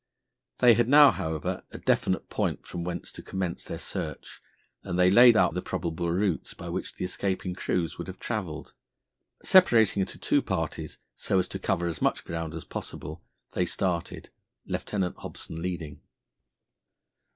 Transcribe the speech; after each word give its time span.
They 0.57 0.73
had 0.73 0.89
now, 0.89 1.11
however, 1.11 1.63
a 1.69 1.77
definite 1.77 2.27
point 2.27 2.65
from 2.65 2.83
whence 2.83 3.11
to 3.11 3.21
commence 3.21 3.63
their 3.63 3.77
search, 3.77 4.41
and 4.81 4.97
they 4.97 5.11
laid 5.11 5.37
out 5.37 5.53
the 5.53 5.61
probable 5.61 6.09
routes 6.09 6.55
by 6.55 6.69
which 6.69 6.95
the 6.95 7.05
escaping 7.05 7.53
crews 7.53 7.99
would 7.99 8.07
have 8.07 8.17
travelled. 8.17 8.73
Separating 9.43 10.01
into 10.01 10.17
two 10.17 10.41
parties, 10.41 10.97
so 11.13 11.37
as 11.37 11.47
to 11.49 11.59
cover 11.59 11.85
as 11.85 12.01
much 12.01 12.23
ground 12.25 12.55
as 12.55 12.63
possible, 12.65 13.21
they 13.53 13.63
started, 13.67 14.31
Lieutenant 14.65 15.17
Hobson 15.17 15.61
leading. 15.61 16.01